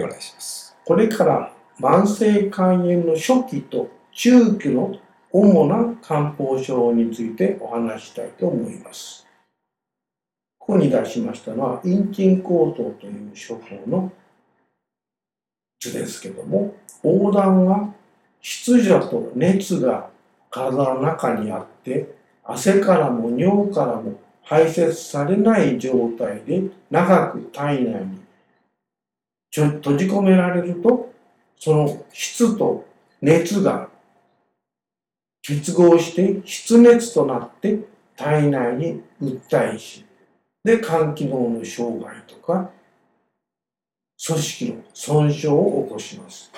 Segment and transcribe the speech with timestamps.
[0.00, 0.76] 願いします。
[0.84, 4.96] これから慢性肝炎の初期と中期の
[5.30, 9.26] 主な漢方症についてお話したいと思います。
[10.58, 14.12] ここに出しましたのは、陰鎮口頭という処方の
[15.80, 17.92] 図ですけども、横断は
[18.40, 20.10] 湿邪と熱が
[20.50, 22.14] 体の中にあって、
[22.44, 28.20] 汗からも尿からも排泄されない状態で長く体内に
[29.54, 31.12] 閉じ込められると、
[31.58, 32.86] その質と
[33.20, 33.90] 熱が
[35.42, 37.80] 結合して湿熱となって
[38.16, 40.06] 体内に訴えし、
[40.64, 42.70] で、肝機能の障害とか、
[44.24, 46.50] 組織の損傷を起こします。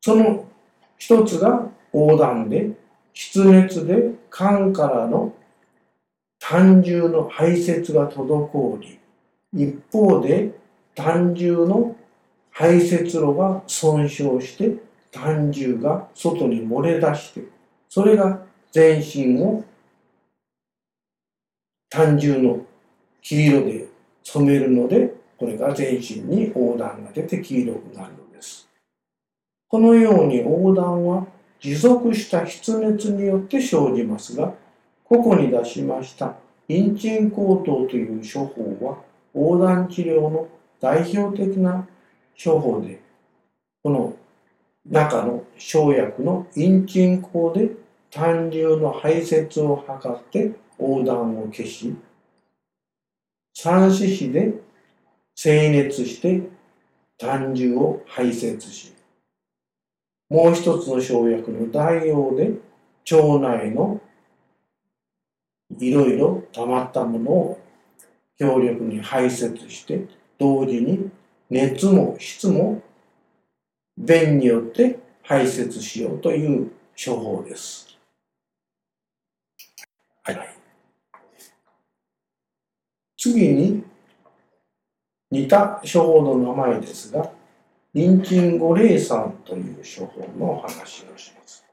[0.00, 0.48] その
[0.96, 2.70] 一つが横断で、
[3.12, 5.34] 湿熱で肝からの
[6.40, 8.98] 胆汁の排泄が滞り、
[9.52, 10.61] 一方で
[10.94, 11.96] 胆汁の
[12.50, 14.76] 排泄路が損傷して
[15.10, 17.42] 胆汁が外に漏れ出して、
[17.88, 19.64] それが全身を
[21.90, 22.64] 胆汁の
[23.20, 23.86] 黄色で
[24.22, 28.68] 染めるので、これが全身に横断が出て黄色くなるのです。
[29.68, 31.26] このように横断は
[31.60, 34.54] 持続した湿熱によって生じますが、
[35.04, 36.34] ここに出しました
[36.68, 38.98] 陰鎮口頭という処方は
[39.34, 40.48] 横断治療の
[40.82, 41.86] 代表的な
[42.36, 43.00] 処方で、
[43.84, 44.16] この
[44.84, 47.70] 中の生薬の陰鎮口で
[48.10, 51.94] 胆汁の排泄を図って横断を消し、
[53.54, 54.54] 三四子で
[55.36, 56.42] 精熱して
[57.16, 58.92] 胆汁を排泄し、
[60.28, 62.54] もう一つの生薬の代用で
[63.08, 64.00] 腸内の
[65.78, 67.60] いろいろ溜まったものを
[68.36, 71.08] 強力に排泄して、同時に
[71.48, 72.82] 熱も質も
[73.96, 77.96] 便によって排泄しようという処方です。
[80.24, 80.56] はい。
[83.16, 83.84] 次に
[85.30, 87.30] 似た処方の名前ですが、
[87.94, 91.64] リンチンゴレイ酸という処方の話をします。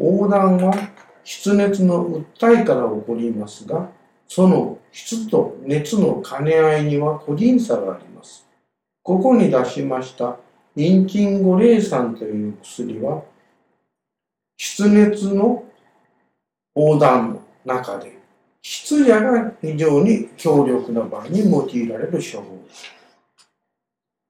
[0.00, 0.74] 横断は
[1.22, 3.88] 湿熱の訴えから起こりますが、
[4.26, 8.15] その質と熱の兼ね合いには個人差があります。
[9.06, 10.36] ここに出しました
[10.74, 13.22] インチンゴレイ酸という薬は、
[14.56, 15.62] 湿熱の
[16.74, 18.18] 横断の中で、
[18.62, 22.84] 湿邪が非常に強力な場合に用いられる処方です。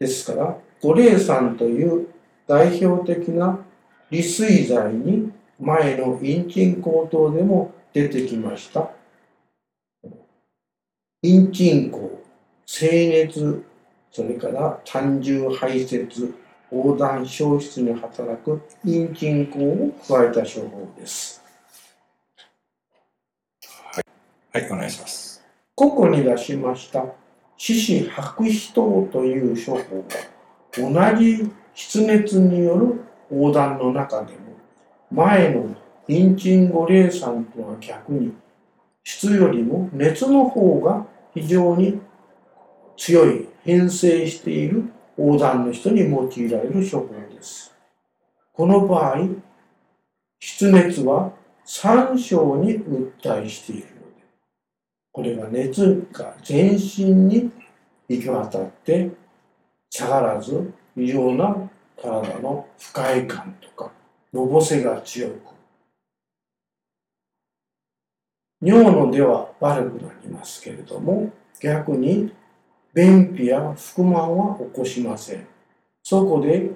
[0.00, 2.08] ですから、ゴレイ酸という
[2.48, 3.60] 代表的な
[4.10, 5.30] 利水剤に
[5.60, 8.90] 前の陰鎮口頭でも出てきました
[11.22, 12.24] 陰鎮口、
[12.66, 13.64] 清熱、
[14.14, 16.32] それから胆汁排泄、
[16.70, 21.42] 横断消失に働く陰鎮口を加えた処方です。
[23.92, 25.44] はい、お願いします。
[25.74, 27.04] ここに出しました
[27.56, 33.00] 四子白皮糖という処方は同じ湿熱による
[33.32, 34.38] 横断の中でも
[35.10, 35.74] 前の
[36.06, 38.32] インチンゴレイ酸とは逆に
[39.02, 41.04] 質よりも熱の方が
[41.34, 42.00] 非常に
[42.96, 44.84] 強い変性している
[45.16, 47.74] 横断の人に用いられる処方です。
[48.52, 49.28] この場合、
[50.40, 51.32] 湿熱は
[51.64, 53.96] 三章に訴えしているので、
[55.12, 57.50] これが熱が全身に
[58.08, 59.10] 行き渡って
[59.90, 63.92] 下がらず異常な体の不快感とか
[64.32, 65.54] のぼせが強く
[68.60, 71.30] 尿の出は悪くなりますけれども
[71.60, 72.32] 逆に
[72.94, 75.46] 便秘や腹満は起こしません。
[76.02, 76.70] そこで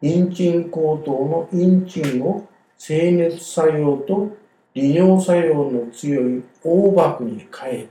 [0.00, 2.46] 陰鎮口頭の陰鎮を
[2.78, 4.36] 清熱作用と
[4.74, 7.88] 利尿作用の強い黄幕に変えて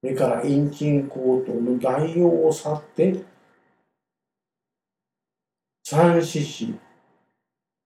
[0.00, 3.22] それから陰鎮口頭の代用を去って
[5.84, 6.74] 三四子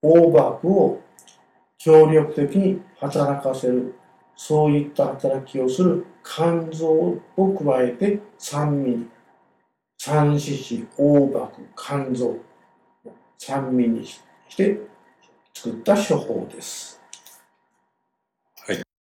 [0.03, 1.01] 黄幕を
[1.77, 3.95] 協力的に働かせる。
[4.43, 9.09] そういった働きをする肝臓を加えて酸味に
[9.99, 12.39] 三四子黄幕肝臓
[13.37, 14.23] 酸味にし
[14.57, 14.81] て
[15.53, 17.00] 作った処方です。